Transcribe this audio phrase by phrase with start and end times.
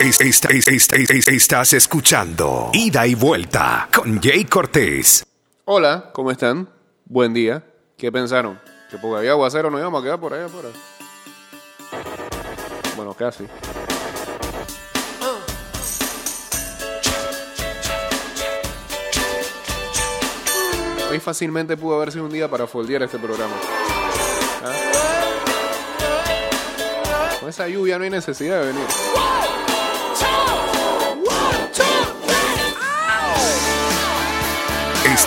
[0.00, 5.26] Estás escuchando Ida y Vuelta con Jay Cortés.
[5.66, 6.70] Hola, ¿cómo están?
[7.04, 7.62] Buen día.
[7.98, 8.58] ¿Qué pensaron?
[8.90, 10.70] ¿Que porque había aguacero nos íbamos a quedar por allá afuera?
[12.96, 13.44] Bueno, casi.
[21.10, 23.52] Hoy fácilmente pudo haber sido un día para foldear este programa.
[24.64, 24.72] ¿Ah?
[27.38, 28.86] Con esa lluvia no hay necesidad de venir.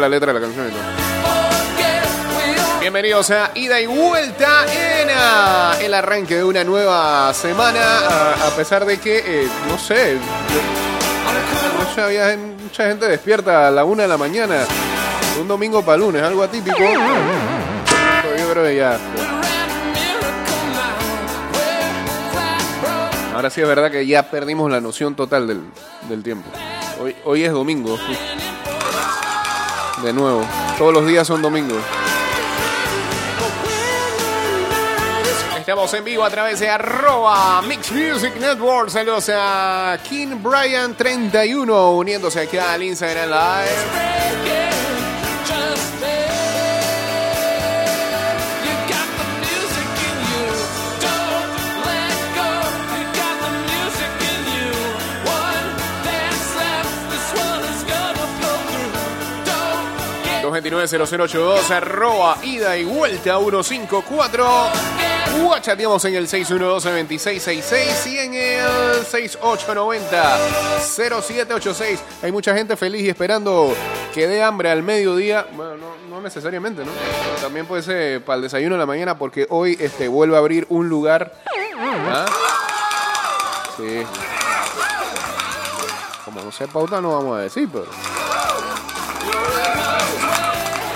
[0.00, 0.82] La letra de la canción y todo.
[2.80, 8.50] Bienvenidos a Ida y Vuelta en ah, el arranque de una nueva semana, a, a
[8.56, 10.84] pesar de que, eh, no sé, no
[12.64, 14.64] mucha gente despierta a la una de la mañana,
[15.40, 16.76] un domingo para lunes, algo atípico.
[23.34, 25.60] Ahora sí es verdad que ya perdimos la noción total del,
[26.08, 26.48] del tiempo.
[27.00, 27.98] Hoy, hoy es domingo.
[30.04, 30.42] De nuevo,
[30.76, 31.78] todos los días son domingos.
[35.58, 38.90] Estamos en vivo a través de arroba Mix Music Network.
[38.90, 44.63] Saludos a King Brian 31 uniéndose aquí al Instagram Live.
[60.62, 64.46] 229-0082 arroba ida y vuelta 154.
[65.60, 71.98] Chateamos en el 612-2666 y en el 6890-0786.
[72.22, 73.74] Hay mucha gente feliz y esperando
[74.12, 75.46] que dé hambre al mediodía.
[75.56, 76.90] Bueno, no, no necesariamente, ¿no?
[76.92, 80.40] Pero también puede ser para el desayuno en la mañana porque hoy este, vuelve a
[80.40, 81.32] abrir un lugar.
[81.78, 82.26] ¿Ah?
[83.76, 84.02] Sí.
[86.24, 87.86] Como no sea pauta, no vamos a decir, pero.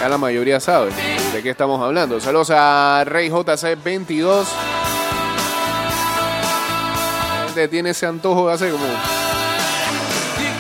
[0.01, 0.93] Ya la mayoría sabe
[1.33, 2.21] de qué estamos hablando.
[2.21, 4.47] Saludos a Rey JC22.
[7.47, 8.93] Gente tiene ese antojo de hace como You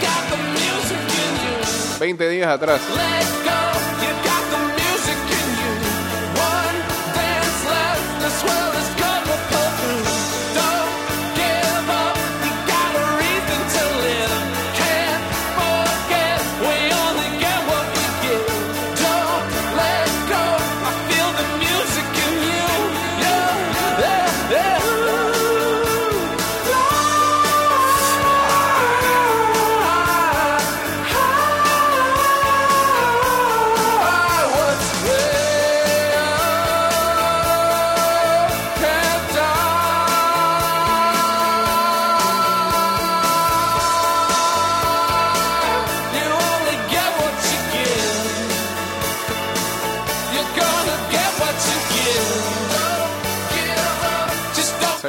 [0.00, 1.98] got the music in you.
[2.00, 2.80] 20 días atrás.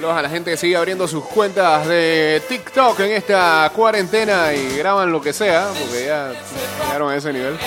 [0.10, 5.12] A la gente que sigue abriendo sus cuentas de TikTok en esta cuarentena y graban
[5.12, 6.32] lo que sea, porque ya
[6.84, 7.60] llegaron a ese nivel.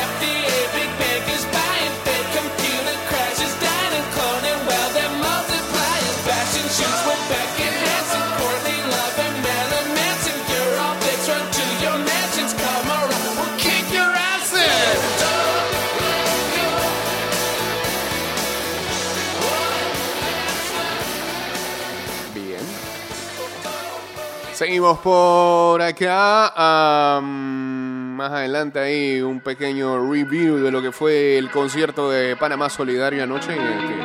[24.63, 27.21] Seguimos por acá.
[27.21, 33.25] más adelante ahí un pequeño review de lo que fue el concierto de Panamá Solidario
[33.25, 33.97] anoche en el que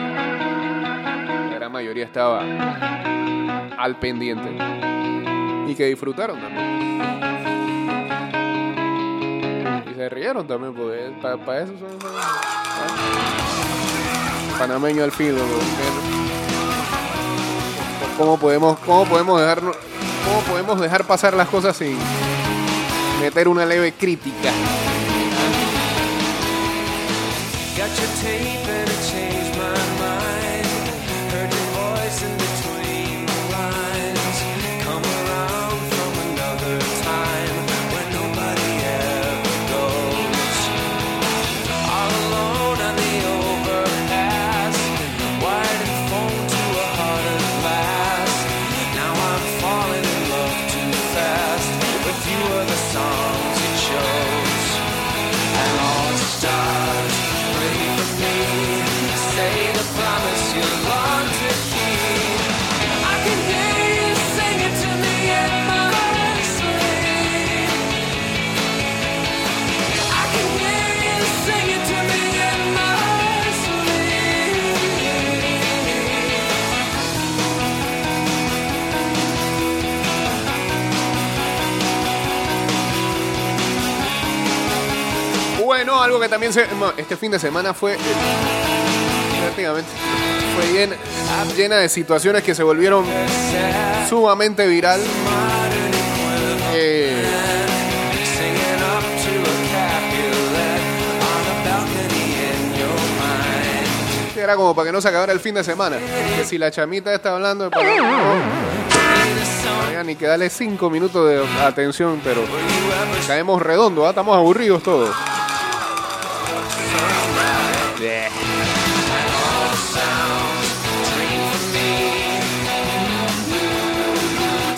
[1.51, 2.41] la gran mayoría estaba
[3.77, 4.49] al pendiente
[5.67, 7.01] y que disfrutaron también.
[9.91, 12.01] Y se rieron también, porque para eso son...
[12.01, 12.87] son- ¿ah?
[14.57, 15.37] Panameño al filo.
[18.17, 19.61] ¿Cómo podemos, cómo podemos dejar,
[20.27, 21.97] cómo podemos dejar pasar las cosas sin
[23.21, 24.51] meter una leve crítica?
[86.47, 87.97] Este fin de semana fue eh,
[89.41, 89.89] prácticamente
[90.55, 93.05] fue llena, de situaciones que se volvieron
[94.07, 95.01] sumamente viral.
[96.73, 97.21] Eh,
[104.37, 105.97] era como para que no se acabara el fin de semana.
[106.37, 108.67] Que si la chamita está hablando no, no
[110.03, 112.41] ni que darle cinco minutos de atención, pero
[113.27, 114.11] caemos redondo, ¿ah?
[114.11, 115.13] estamos aburridos todos.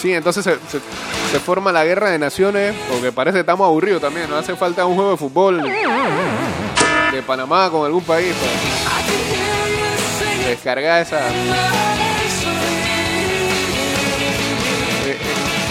[0.02, 4.30] Sí, entonces se, forma la guerra de naciones, porque parece que estamos aburridos también.
[4.30, 5.62] No hace falta un juego de fútbol
[7.12, 8.52] de Panamá con algún país para
[10.50, 11.20] descargar esa,
[15.06, 15.12] e-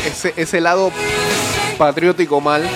[0.04, 0.92] e- ese, ese lado
[1.78, 2.68] patriótico mal.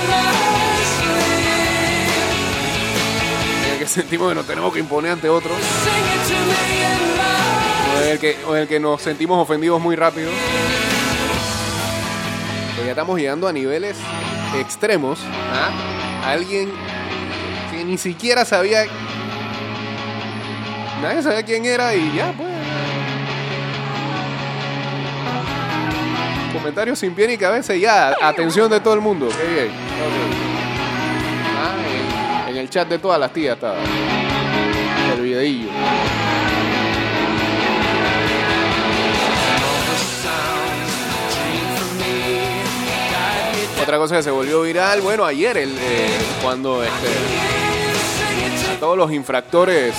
[3.93, 5.57] Sentimos que nos tenemos que imponer ante otros.
[7.95, 10.31] O en el que, o el que nos sentimos ofendidos muy rápido.
[12.85, 13.97] Ya estamos llegando a niveles
[14.59, 15.21] extremos.
[15.53, 16.31] ¿ah?
[16.31, 16.71] Alguien
[17.71, 18.85] que ni siquiera sabía.
[21.01, 22.51] Nadie sabía quién era y ya, pues.
[26.53, 28.15] Comentarios sin pie ni cabeza y ya.
[28.21, 29.29] Atención de todo el mundo.
[29.29, 30.52] Qué bien.
[32.63, 33.75] El chat de todas las tías estaba.
[35.17, 35.69] El videillo.
[43.83, 47.09] Otra cosa que se volvió viral, bueno, ayer, el, eh, cuando este,
[48.77, 49.97] a todos los infractores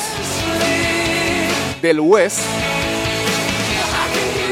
[1.81, 2.39] del West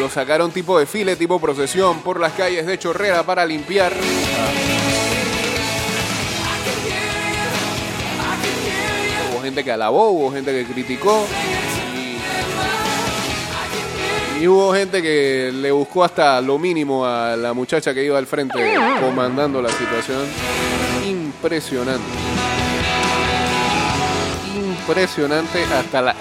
[0.01, 3.93] lo sacaron tipo desfile, tipo procesión por las calles de Chorrera para limpiar.
[9.51, 11.27] Gente que alabó, hubo gente que criticó.
[14.39, 18.27] Y, hubo gente que le buscó hasta lo mínimo a la muchacha que iba al
[18.27, 18.57] frente
[19.01, 20.21] comandando la situación.
[21.05, 22.01] Impresionante.
[24.55, 26.15] Impresionante hasta la,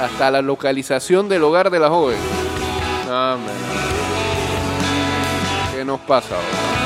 [0.00, 2.16] hasta, la localización del hogar de la joven.
[3.10, 3.36] Ah.
[5.74, 6.85] ¿Qué nos pasa ahora?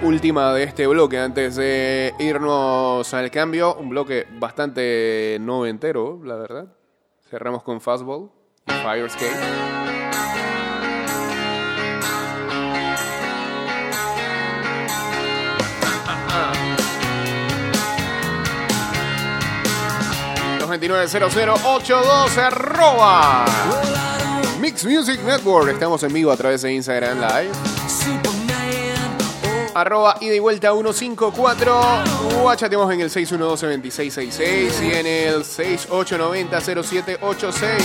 [0.00, 3.74] Última de este bloque antes de irnos al cambio.
[3.74, 6.72] Un bloque bastante noventero, la verdad.
[7.28, 8.30] Cerramos con Fastball
[8.66, 9.34] y Fireskate.
[20.60, 23.46] ...229-0082 arroba
[24.60, 25.70] Mix Music Network.
[25.70, 28.37] Estamos en vivo a través de Instagram Live.
[29.74, 31.80] Arroba ida y vuelta 154.
[32.42, 37.78] O chateamos en el 612-2666 y en el 6890-0786.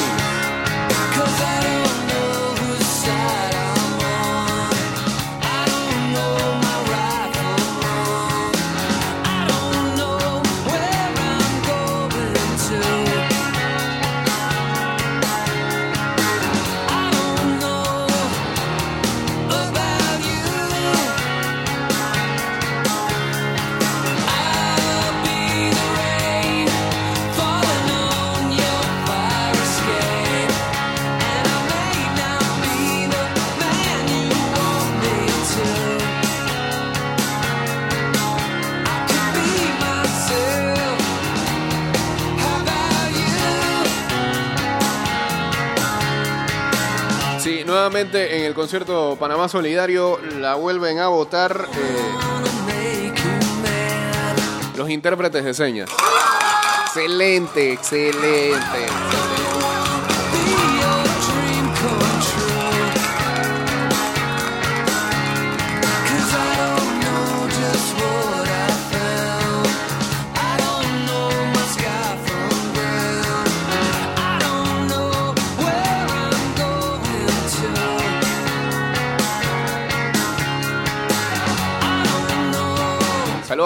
[48.63, 53.12] Concierto Panamá Solidario la vuelven a votar eh,
[54.77, 55.89] los intérpretes de señas.
[56.86, 58.55] Excelente, excelente.
[58.55, 59.42] excelente.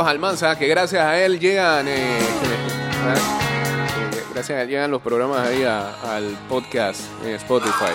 [0.06, 1.88] Saludos al que gracias a él llegan.
[1.88, 2.24] eh, eh,
[4.32, 7.94] gracias a él llegan los programas ahí al podcast en Spotify.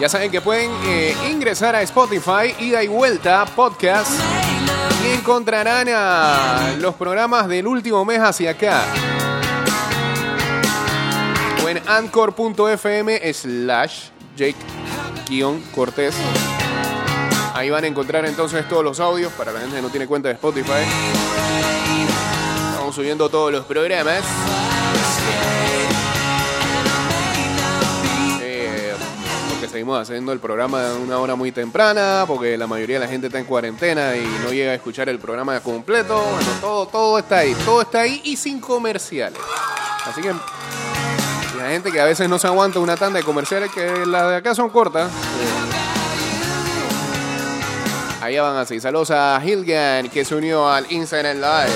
[0.00, 4.10] Ya saben que pueden eh, ingresar a Spotify, ida y vuelta, podcast,
[5.04, 8.82] y encontrarán a los programas del último mes hacia acá.
[11.62, 14.04] O en anchor.fm slash
[14.38, 16.14] Jake-Cortés.
[17.60, 20.28] Ahí van a encontrar entonces todos los audios para la gente que no tiene cuenta
[20.28, 20.80] de Spotify.
[22.70, 24.22] Estamos subiendo todos los programas.
[28.40, 28.94] Eh,
[29.50, 33.10] porque seguimos haciendo el programa a una hora muy temprana, porque la mayoría de la
[33.10, 36.18] gente está en cuarentena y no llega a escuchar el programa completo.
[36.18, 39.38] Bueno, todo, todo está ahí, todo está ahí y sin comerciales.
[40.06, 40.32] Así que
[41.58, 44.36] la gente que a veces no se aguanta una tanda de comerciales, que las de
[44.36, 45.12] acá son cortas.
[48.30, 48.78] Allá van así.
[48.78, 51.72] Saludos a Hilgan que se unió al Instagram Live.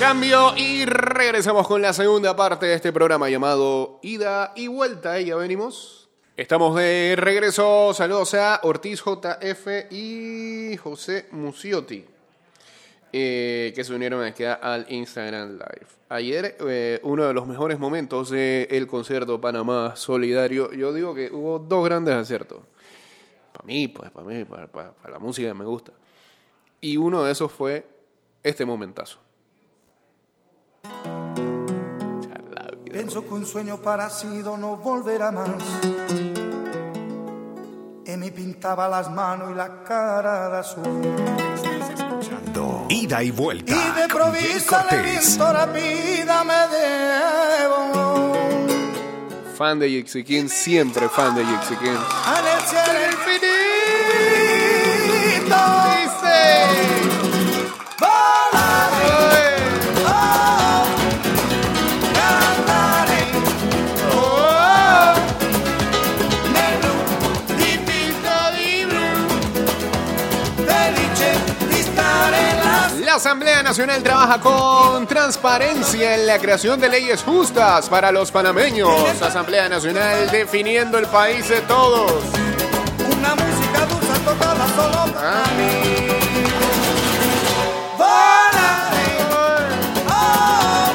[0.00, 5.20] Cambio y regresamos con la segunda parte de este programa llamado Ida y Vuelta.
[5.20, 6.03] Y ya venimos.
[6.36, 7.94] Estamos de regreso.
[7.94, 12.04] Saludos a Ortiz JF y José Muciotti.
[13.12, 15.86] eh, que se unieron aquí al Instagram Live.
[16.08, 20.72] Ayer, eh, uno de los mejores momentos del concierto Panamá Solidario.
[20.72, 22.58] Yo digo que hubo dos grandes aciertos.
[23.52, 25.92] Para mí, pues, para mí, para, la música me gusta.
[26.80, 27.86] Y uno de esos fue
[28.42, 29.20] este momentazo.
[32.94, 35.62] Pienso que un sueño parecido no volverá más.
[38.06, 40.84] Y me pintaba las manos y la cara de azul.
[42.88, 43.72] Ida y vuelta.
[43.72, 48.34] Y de provisa el viento la vida me debo.
[49.56, 51.76] Fan de King, siempre fan de Jixi
[73.64, 78.90] Nacional trabaja con transparencia en la creación de leyes justas para los panameños.
[79.22, 82.12] Asamblea Nacional definiendo el país de todos.
[83.18, 85.44] Una música dulce tocada solo para Ah.
[85.56, 86.08] mí.
[87.96, 89.08] Volaré,
[90.10, 90.92] oh.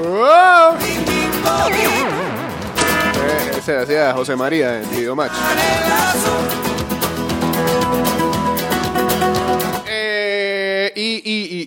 [0.00, 0.76] Oh.
[0.78, 0.94] Di
[3.70, 5.32] Eh, hacía José María en Video Match.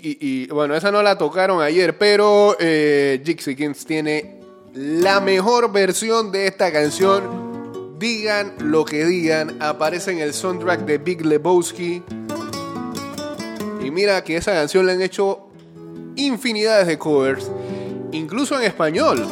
[0.03, 4.39] Y- bueno, esa no la tocaron ayer, pero eh, Kings tiene
[4.73, 7.97] la mejor versión de esta canción.
[7.99, 12.01] Digan lo que digan, aparece en el soundtrack de Big Lebowski.
[13.83, 15.47] Y mira que esa canción la han hecho
[16.15, 17.51] infinidades de covers,
[18.11, 19.25] incluso en español.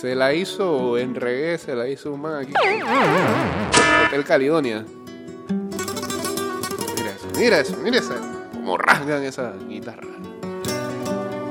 [0.00, 2.52] Se la hizo en reggae, se la hizo un man aquí.
[4.06, 4.84] Hotel Caledonia.
[6.96, 8.14] Mira eso, mira eso, mira eso.
[8.66, 10.02] Como rasgan esa guitarra.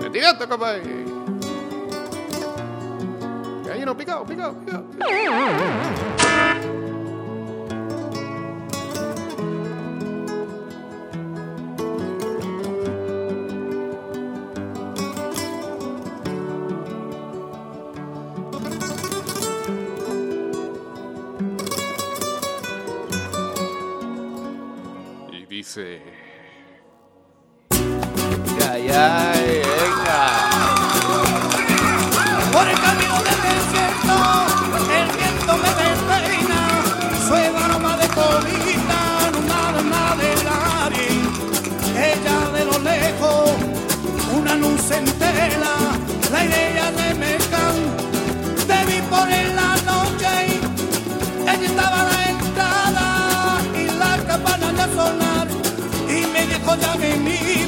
[0.02, 0.80] Me tiraste, capaz.
[3.66, 4.84] Gallino picado, picado, picado.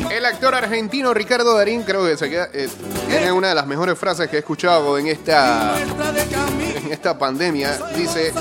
[0.10, 2.68] El actor argentino Ricardo Darín creo que se queda, eh,
[3.08, 7.78] tiene una de las mejores frases que he escuchado en esta, en esta pandemia.
[7.96, 8.34] Dice,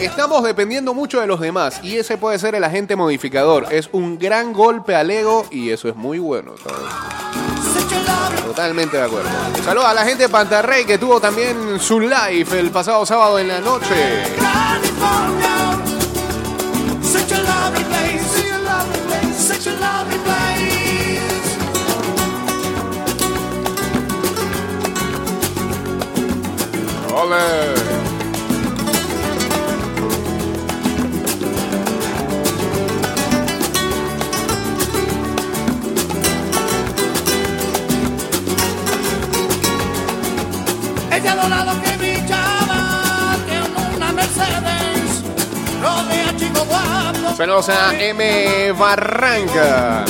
[0.00, 3.66] estamos dependiendo mucho de los demás y ese puede ser el agente modificador.
[3.70, 6.52] Es un gran golpe al ego y eso es muy bueno.
[8.46, 9.28] Totalmente de acuerdo.
[9.64, 13.48] Saludos a la gente de Pantarrey que tuvo también su live el pasado sábado en
[13.48, 14.24] la noche.
[27.20, 27.34] ¡Ole!
[41.10, 45.24] Ella adorado que mi chava tiene una Mercedes,
[45.82, 47.36] rodea chico guapo.
[47.36, 50.04] Saludos a M Barranca.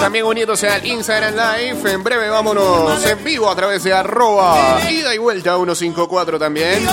[0.00, 1.92] También uniéndose al Instagram Live.
[1.92, 6.86] En breve vámonos en vivo a través de arroba ida y vuelta 154 Y también.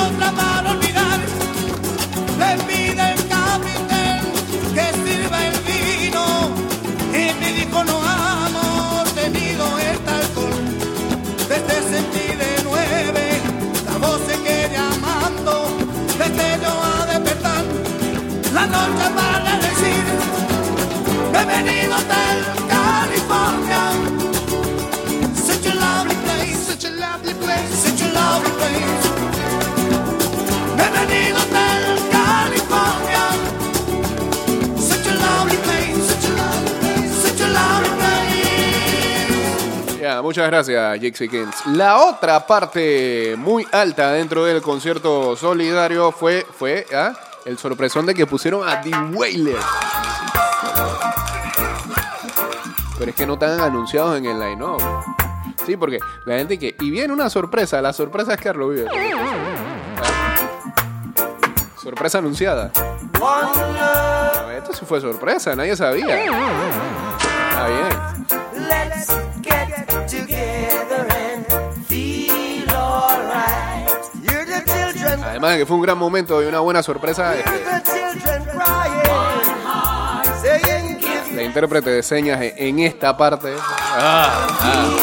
[40.29, 41.65] Muchas gracias, Jixi Kings.
[41.65, 47.13] La otra parte muy alta dentro del concierto solidario fue, fue ah,
[47.45, 49.65] el sorpresón de que pusieron a The Wailers.
[52.99, 54.79] Pero es que no están anunciados en el line-up.
[55.65, 56.75] Sí, porque la gente que.
[56.79, 57.81] Y viene una sorpresa.
[57.81, 58.91] La sorpresa es Carlos Vives.
[61.81, 62.71] Sorpresa anunciada.
[63.19, 66.23] No, esto sí fue sorpresa, nadie sabía.
[66.23, 68.18] Está bien.
[75.39, 77.63] Además de que fue un gran momento y una buena sorpresa, este,
[81.33, 83.55] la intérprete de señas en- esta parte.
[83.57, 84.97] Ah, saying,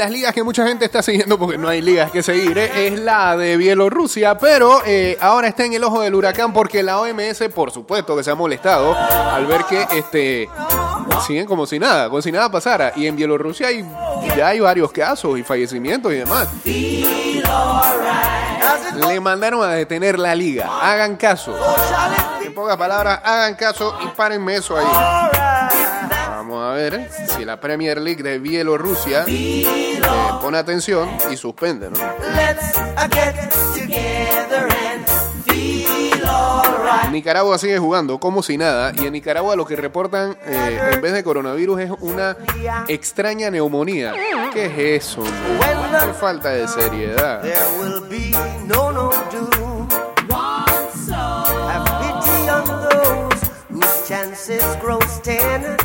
[0.00, 2.98] las ligas que mucha gente está siguiendo, porque no hay ligas que seguir, eh, es
[2.98, 7.42] la de Bielorrusia, pero eh, ahora está en el ojo del huracán porque la OMS,
[7.54, 10.48] por supuesto, que se ha molestado al ver que este
[11.26, 12.94] siguen como si nada, como si nada pasara.
[12.96, 13.84] Y en Bielorrusia hay,
[14.34, 16.48] ya hay varios casos y fallecimientos y demás.
[19.06, 20.66] Le mandaron a detener la liga.
[20.80, 21.54] Hagan caso.
[22.42, 24.86] En pocas palabras, hagan caso y párenme eso ahí.
[26.40, 29.26] Vamos a ver eh, si la Premier League de Bielorrusia
[30.10, 31.98] eh, pone atención y suspende, ¿no?
[36.26, 37.10] Uh.
[37.10, 41.12] Nicaragua sigue jugando como si nada y en Nicaragua lo que reportan eh, en vez
[41.12, 42.36] de coronavirus es una
[42.88, 44.14] extraña neumonía.
[44.52, 45.22] ¿Qué es eso?
[45.22, 47.42] Qué falta de seriedad.
[54.06, 55.76] Chances grow ten.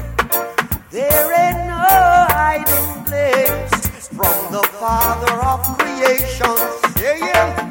[0.90, 3.65] There ain't no hiding place
[4.16, 6.56] from the Father of creation.
[7.02, 7.70] Yeah.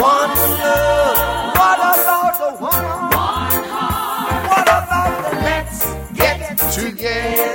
[0.00, 1.54] One love.
[1.54, 2.72] What about the one?
[2.72, 4.48] heart?
[4.48, 7.49] What about the let's get together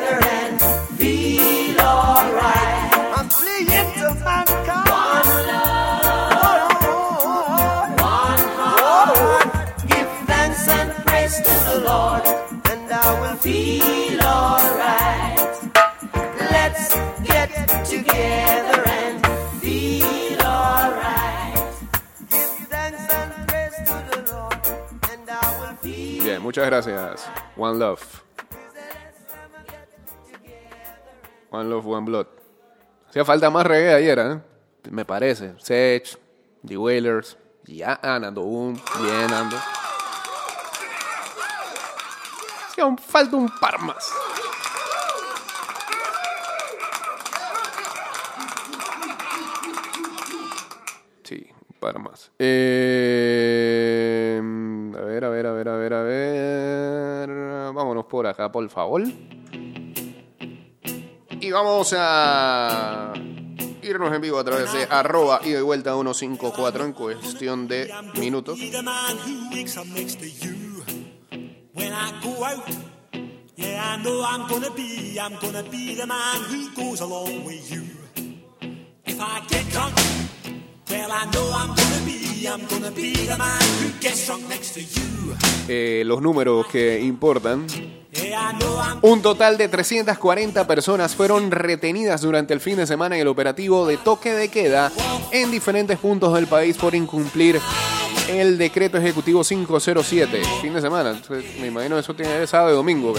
[26.56, 27.30] muchas gracias.
[27.58, 28.02] One Love.
[31.50, 32.28] One Love, One Blood.
[33.10, 34.40] Hacía falta más reggae ayer, ¿eh?
[34.90, 35.54] Me parece.
[35.60, 36.18] Sech,
[36.66, 37.38] The Wailers.
[37.66, 38.82] Ya, ah, Boom.
[39.02, 39.58] Bien, Nando.
[42.78, 44.14] Aún falta un par más.
[51.24, 52.32] Sí, un par más.
[52.40, 53.95] Eh,
[55.16, 57.30] ver, a ver, a ver, a ver, a ver.
[57.74, 59.04] Vámonos por acá, por favor.
[61.40, 63.14] Y vamos a
[63.82, 68.60] irnos en vivo a través de arroba y de vuelta 154 en cuestión de minutos.
[73.58, 77.72] Yeah, I know I'm gonna be, I'm gonna be the man who goes along with
[77.72, 77.86] you.
[79.06, 80.15] If I get drunk,
[85.68, 87.66] Eh, los números que importan.
[89.02, 93.86] Un total de 340 personas fueron retenidas durante el fin de semana en el operativo
[93.86, 94.92] de toque de queda
[95.32, 97.60] en diferentes puntos del país por incumplir
[98.30, 100.42] el decreto ejecutivo 507.
[100.62, 101.20] Fin de semana,
[101.60, 103.14] me imagino eso tiene que ser sábado y domingo,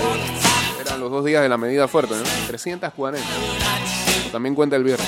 [0.80, 2.22] eran los dos días de la medida fuerte, ¿no?
[2.46, 3.28] 340.
[4.32, 5.06] También cuenta el viernes.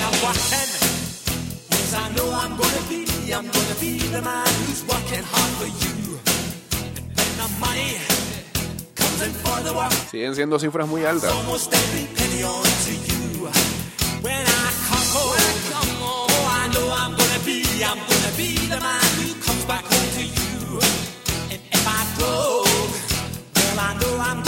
[3.38, 6.18] I'm gonna be the man who's working hard for you.
[7.22, 7.94] And the money
[8.96, 9.92] comes in for the work.
[10.10, 11.30] Siguen siendo cifras muy altas.
[11.32, 13.46] almost every penny on to you.
[14.22, 15.38] When I come home,
[16.02, 20.10] oh, I know I'm gonna be, I'm gonna be the man who comes back home
[20.18, 20.80] to you.
[21.52, 22.90] And if I drove,
[23.54, 24.47] well, I know I'm gonna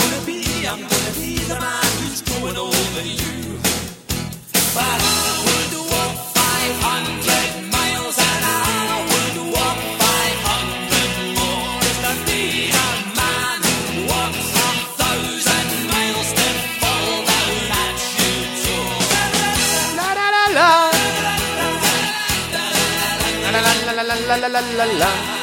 [24.85, 25.40] la, la,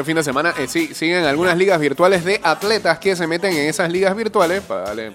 [0.00, 3.52] este fin de semana eh, sí, siguen algunas ligas virtuales de atletas que se meten
[3.52, 5.12] en esas ligas virtuales para darle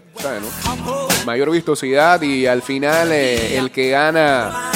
[1.25, 4.71] mayor vistosidad y al final eh, el que gana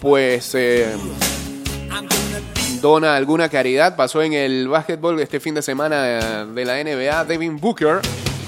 [0.00, 0.94] pues eh,
[2.80, 3.96] dona alguna caridad.
[3.96, 8.00] Pasó en el básquetbol este fin de semana eh, de la NBA, Devin Booker.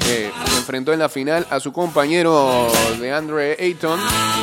[0.09, 3.99] eh, enfrentó en la final a su compañero de Andre Ayton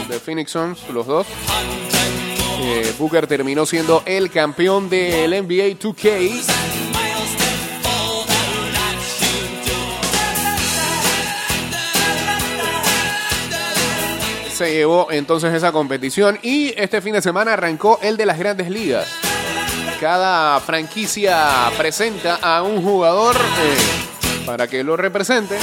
[0.09, 1.25] de Phoenix Suns, los dos.
[2.89, 6.41] Eh, Booker terminó siendo el campeón del NBA 2K.
[14.52, 18.69] Se llevó entonces esa competición y este fin de semana arrancó el de las grandes
[18.69, 19.08] ligas.
[19.99, 25.58] Cada franquicia presenta a un jugador eh, para que lo represente.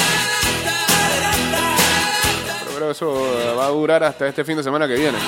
[2.73, 5.19] Pero eso va a durar hasta este fin de semana que viene.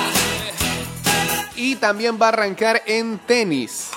[1.61, 3.89] Y también va a arrancar en tenis.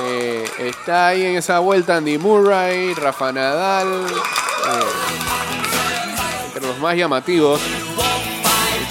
[0.00, 4.06] Eh, está ahí en esa vuelta Andy Murray, Rafa Nadal.
[4.06, 4.84] eh,
[6.46, 7.60] entre los más llamativos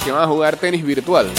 [0.04, 1.30] que van a jugar tenis virtual.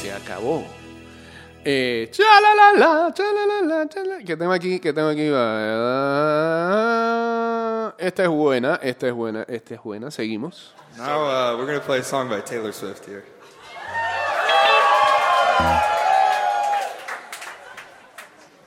[0.00, 0.64] Se acabó.
[1.64, 4.78] Eh, chalalala, chalalala, chala- ¿Qué tengo aquí?
[4.80, 5.28] ¿Qué tengo aquí?
[8.04, 10.10] Esta es buena, esta es buena, esta es buena.
[10.10, 10.74] Seguimos.
[10.98, 13.24] Now uh, we're gonna play a song by Taylor Swift here.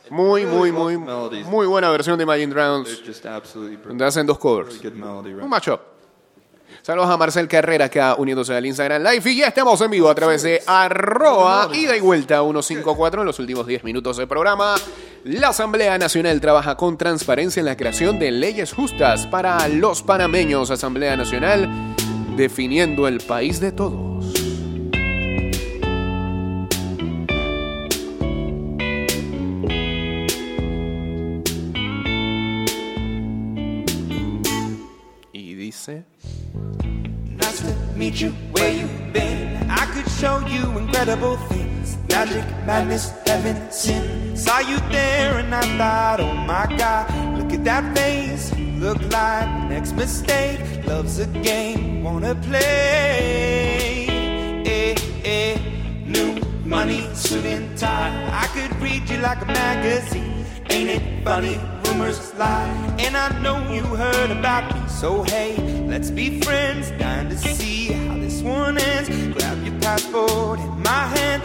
[0.09, 3.03] Muy, muy, muy, muy buena versión de Imagine Dragons.
[3.85, 4.81] Donde hacen dos covers.
[4.83, 5.81] Un matchup.
[6.81, 10.15] Saludos a Marcel Carrera acá uniéndose al Instagram Live y ya estamos en vivo a
[10.15, 14.75] través de arroba ida y vuelta 154 en los últimos 10 minutos del programa.
[15.23, 20.71] La Asamblea Nacional trabaja con transparencia en la creación de leyes justas para los panameños.
[20.71, 21.69] Asamblea Nacional
[22.35, 24.33] definiendo el país de todos.
[35.33, 36.05] Y dice...
[37.25, 39.69] Nice to meet you where been.
[39.69, 41.66] I could show you incredible things.
[42.17, 44.35] Magic, madness, heaven, sin.
[44.35, 47.05] Saw you there and I thought, oh my god,
[47.37, 48.51] look at that face.
[48.57, 50.59] You Look like next mistake.
[50.87, 54.07] Love's a game, wanna play.
[54.65, 55.59] Eh, eh,
[56.07, 58.11] new money, suit and tie.
[58.33, 60.43] I could read you like a magazine.
[60.71, 61.59] Ain't it funny?
[61.85, 62.95] Rumors lie.
[62.97, 64.81] And I know you heard about me.
[64.89, 66.89] So hey, let's be friends.
[66.97, 69.07] Dying to see how this one ends.
[69.35, 71.43] Grab your passport in my hand.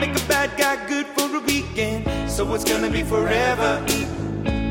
[0.00, 2.30] Make a bad guy good for a weekend.
[2.30, 3.82] So it's gonna be forever.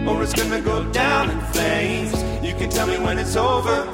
[0.08, 2.14] Or it's gonna go down in flames.
[2.44, 3.88] You can tell me when it's over.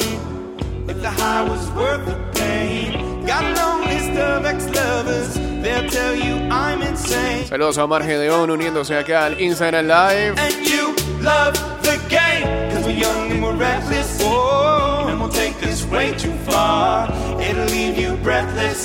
[0.87, 3.25] If the high was worth the pain.
[3.25, 5.35] Got a long list of ex-lovers.
[5.63, 7.45] They'll tell you I'm insane.
[7.45, 10.39] Saludos a Omar Gedeón uniéndose acá al Instagram Live.
[10.39, 12.47] And you love the game.
[12.71, 14.19] Cause we're young and we're reckless.
[14.23, 17.07] Oh, and we'll take this way too far.
[17.39, 18.81] It'll leave you breathless.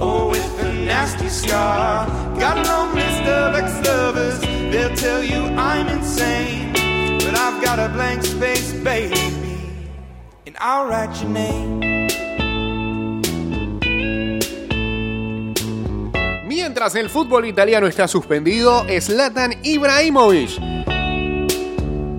[0.00, 0.32] Oh,
[0.88, 2.08] nasty scar.
[2.40, 4.40] Got a long list of ex-lovers.
[4.72, 6.72] They'll tell you I'm insane.
[7.18, 9.20] But I've got a blank space, baby.
[10.46, 11.78] And I'll write your name.
[16.46, 20.50] Mientras el fútbol italiano está suspendido, Zlatan Ibrahimovic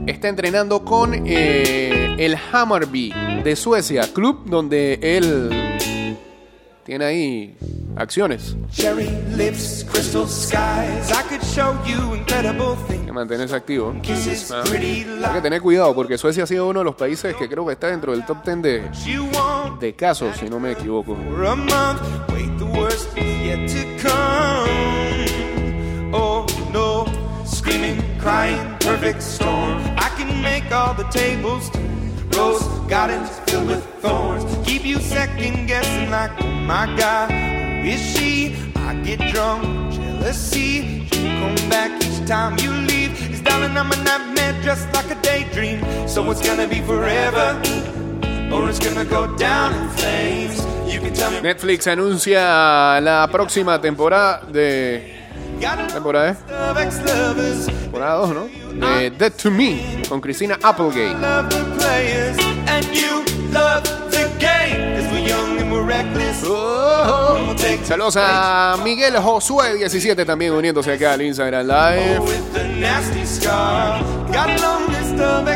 [0.08, 5.49] está entrenando con eh, el Hammarby de Suecia, club donde él
[6.84, 7.55] tiene ahí
[7.95, 8.56] acciones.
[8.71, 11.12] Cherry lips, crystal skies.
[11.12, 13.06] I could show you incredible things.
[13.06, 13.93] Que mantenerse activo.
[14.52, 14.63] Ah.
[14.65, 17.73] Hay que tener cuidado porque Suecia ha sido uno de los países que creo que
[17.73, 18.89] está dentro del top 10 de,
[19.80, 21.17] de casos, si no me equivoco.
[26.12, 27.06] Oh no,
[27.45, 29.80] screaming, crying, perfect storm.
[29.97, 31.69] I can make all the tables.
[32.36, 34.43] Rose gardens filled with thorns.
[34.65, 37.30] Keep you second guessing like, oh my God,
[37.86, 38.56] is she?
[38.76, 39.63] I get drunk,
[39.94, 41.06] jealousy.
[41.12, 43.12] You come back each time you leave.
[43.32, 45.80] It's darling, I'm a nightmare just like a daydream.
[46.08, 47.60] So it's gonna be forever.
[48.52, 50.58] Or it's gonna go down in flames.
[50.92, 51.39] You can tell me.
[51.42, 55.15] Netflix anuncia la próxima temporada de...
[55.94, 56.32] ¿Temporada?
[56.32, 56.36] eh?
[57.82, 58.48] Temporada 2, ¿no?
[58.88, 61.15] De Dead to Me con Christina Applegate.
[67.89, 72.19] Saludos a Miguel Josué 17 también uniéndose acá al Instagram Live.
[72.19, 73.99] with the nasty scar.
[74.32, 75.49] Got a long list of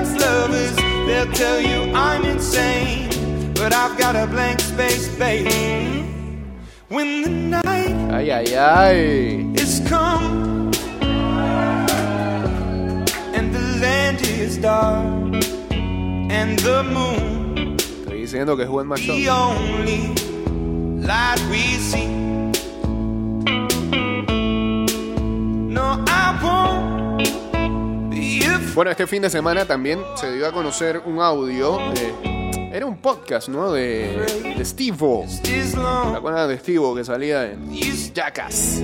[28.76, 31.78] Bueno, este fin de semana también se dio a conocer un audio.
[31.94, 32.34] de-
[32.74, 33.72] era un podcast, ¿no?
[33.72, 35.26] De, de Steve-O.
[35.44, 37.70] This ¿Te acuerdas de Steve-O que salía en
[38.16, 38.82] Jackass?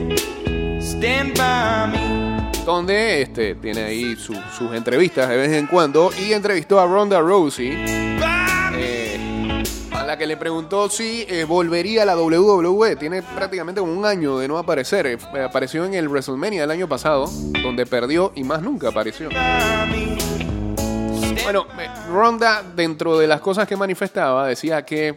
[2.65, 6.12] Donde este, tiene ahí su- sus entrevistas de vez en cuando.
[6.19, 8.19] Y entrevistó a Ronda Rousey.
[10.09, 12.95] La que le preguntó si eh, volvería a la WWE.
[12.95, 15.05] Tiene prácticamente un año de no aparecer.
[15.05, 17.29] Eh, apareció en el WrestleMania del año pasado,
[17.61, 19.29] donde perdió y más nunca apareció.
[21.43, 21.67] Bueno,
[22.11, 25.15] Ronda, dentro de las cosas que manifestaba, decía que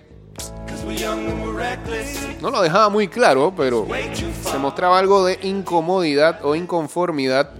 [2.42, 3.86] no lo dejaba muy claro, pero
[4.42, 7.52] se mostraba algo de incomodidad o inconformidad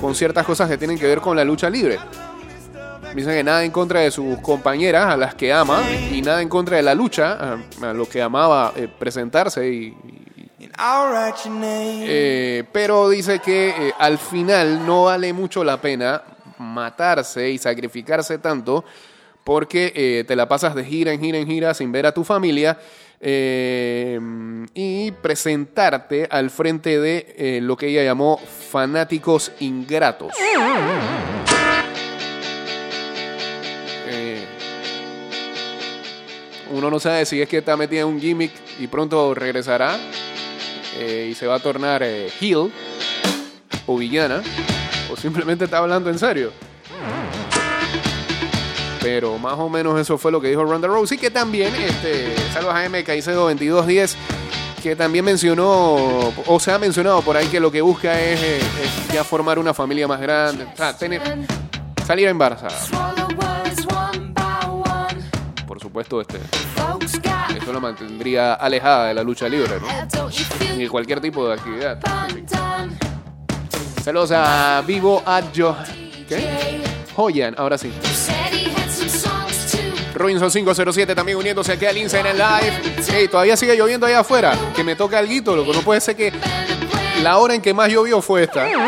[0.00, 1.98] con ciertas cosas que tienen que ver con la lucha libre.
[3.14, 6.48] Dice que nada en contra de sus compañeras, a las que ama, y nada en
[6.48, 9.96] contra de la lucha, a, a lo que amaba eh, presentarse, y,
[12.04, 16.22] eh, pero dice que eh, al final no vale mucho la pena
[16.58, 18.84] matarse y sacrificarse tanto
[19.44, 22.24] porque eh, te la pasas de gira en gira en gira sin ver a tu
[22.24, 22.78] familia
[23.24, 30.32] y presentarte al frente de lo que ella llamó fanáticos ingratos.
[36.72, 39.98] Uno no sabe si es que está metida en un gimmick y pronto regresará
[40.98, 42.72] eh, y se va a tornar eh, heel
[43.86, 44.42] o villana
[45.12, 46.50] o simplemente está hablando en serio.
[49.02, 52.84] Pero más o menos eso fue lo que dijo Ronda Rousey, que también, este, a
[52.84, 53.02] M.
[53.02, 54.16] Caicedo 2210,
[54.80, 58.60] que también mencionó, o se ha mencionado por ahí que lo que busca es, eh,
[59.12, 61.20] ya formar una familia más grande, o sea, tener,
[62.06, 63.21] salir embarazada.
[65.92, 66.38] Supuesto, este,
[67.54, 69.86] eso la mantendría alejada de la lucha libre, ¿no?
[70.74, 72.00] Ni cualquier tipo de actividad.
[74.02, 75.76] Saludos a Vivo Adjo.
[76.26, 76.80] ¿Qué?
[77.14, 77.92] Joyan, ahora sí.
[80.14, 82.94] Robinson 507 también uniéndose aquí al Instagram Live.
[83.12, 84.56] Hey, todavía sigue lloviendo allá afuera.
[84.74, 85.74] Que me toca algo, loco.
[85.74, 86.32] No puede ser que
[87.22, 88.66] la hora en que más llovió fue esta.
[88.66, 88.78] Yo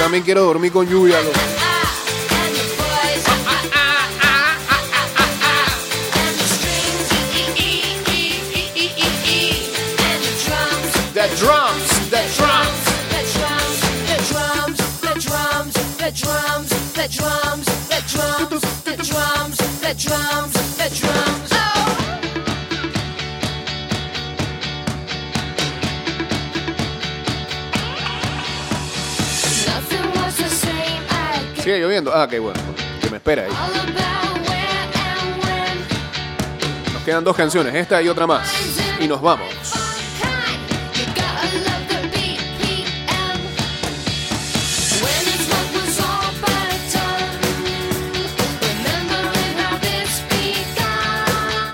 [0.00, 1.65] también quiero dormir con lluvia, loco.
[31.62, 32.12] Sigue lloviendo.
[32.12, 32.58] Ah, qué bueno.
[33.00, 33.50] Que me espera ahí.
[36.92, 38.48] Nos quedan dos canciones, esta y otra más.
[39.00, 39.55] Y nos vamos.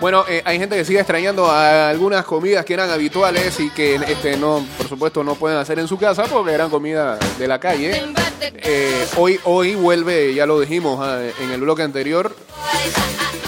[0.03, 4.37] Bueno, eh, hay gente que sigue extrañando algunas comidas que eran habituales y que este
[4.37, 8.12] no, por supuesto, no pueden hacer en su casa porque eran comida de la calle.
[8.41, 12.35] Eh, hoy, hoy vuelve, ya lo dijimos ah, en el bloque anterior,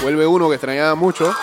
[0.01, 1.35] vuelve uno que extrañaba mucho.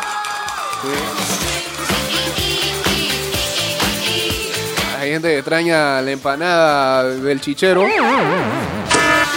[4.98, 7.86] Hay gente que extraña la empanada del chichero.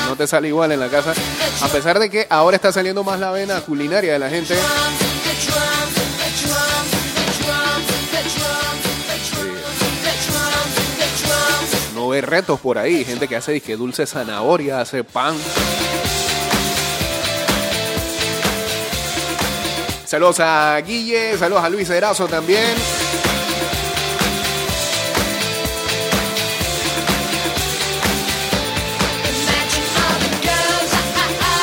[0.07, 1.15] No te sale igual en la casa.
[1.63, 4.55] A pesar de que ahora está saliendo más la vena culinaria de la gente.
[11.95, 13.05] No ve retos por ahí.
[13.05, 15.37] Gente que hace disque dulce zanahoria, hace pan.
[20.15, 22.73] Saludos a Guille, saludos a Luis Erazo también.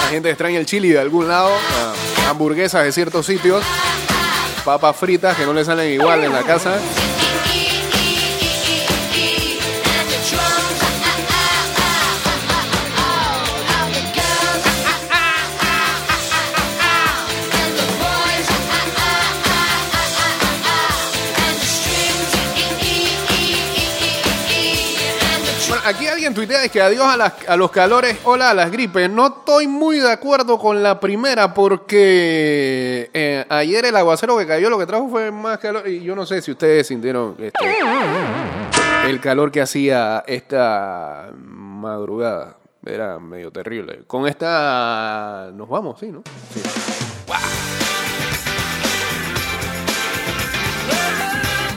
[0.03, 1.93] La gente extraña el chili de algún lado, ah,
[2.31, 3.63] hamburguesas de ciertos sitios,
[4.65, 6.79] papas fritas que no le salen igual en la casa.
[25.91, 27.05] Aquí alguien tuitea que adiós
[27.47, 29.09] a, los calores, hola a las gripes.
[29.09, 34.69] No estoy muy de acuerdo con la primera porque eh, ayer el aguacero que cayó
[34.69, 37.59] lo que trajo fue más calor y yo no sé si ustedes sintieron este,
[39.07, 42.57] el calor que hacía esta madrugada.
[42.85, 44.03] Era medio terrible.
[44.07, 46.23] Con esta nos vamos, sí, ¿no?
[46.53, 46.61] Sí.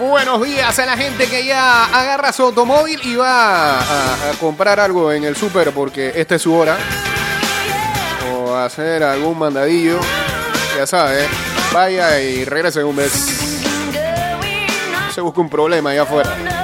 [0.08, 5.10] Buenos días a la gente que ya agarra su automóvil y va a, comprar algo
[5.10, 6.76] en el súper porque esta es su hora.
[8.30, 9.98] O hacer algún mandadillo.
[10.76, 11.26] Ya sabe,
[11.72, 13.12] vaya y regrese un mes.
[15.14, 16.63] Se busca un problema allá afuera.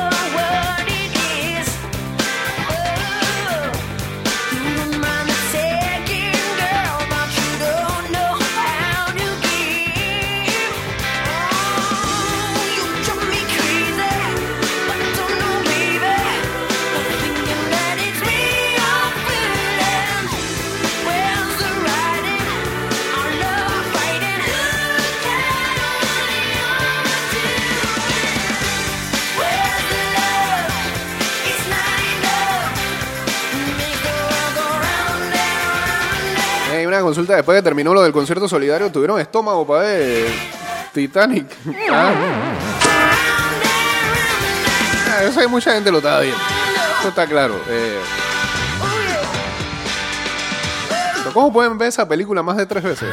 [37.11, 38.91] Consulta después que terminó lo del concierto solidario.
[38.93, 40.29] Tuvieron estómago para ver
[40.95, 41.47] Titanic.
[41.91, 42.13] Ah.
[45.09, 46.39] Ah, Eso hay mucha gente lo estaba viendo.
[47.01, 47.57] Eso está claro.
[47.69, 47.99] Eh,
[51.19, 53.09] pero ¿Cómo pueden ver esa película más de tres veces?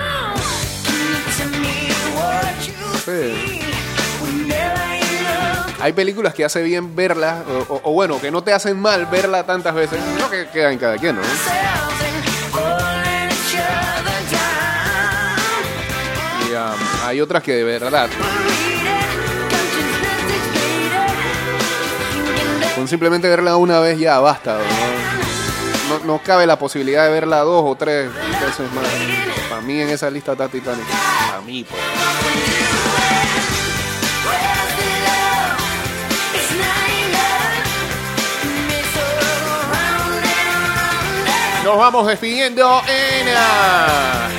[3.04, 3.62] Sí.
[5.80, 9.06] Hay películas que hace bien verlas, o, o- o bueno, que no te hacen mal
[9.08, 10.00] verla tantas veces.
[10.20, 11.22] No que queda en cada quien, ¿no?
[17.08, 18.10] Hay otras que de verdad,
[22.76, 24.60] con simplemente verla una vez ya basta.
[25.90, 26.00] ¿no?
[26.06, 28.86] No, cabe la posibilidad de verla dos o tres veces más.
[29.50, 30.86] Para mí en esa lista está Titanic.
[31.30, 31.82] Para mí, pues.
[41.64, 44.30] Nos vamos despidiendo en ah,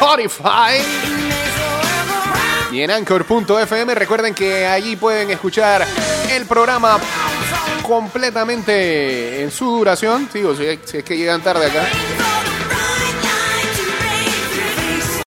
[0.00, 1.19] Spotify
[2.72, 3.94] y en Anchor.fm.
[3.94, 5.86] Recuerden que allí pueden escuchar
[6.30, 6.98] el programa
[7.82, 10.28] completamente en su duración.
[10.32, 11.86] Digo, si, si es que llegan tarde acá.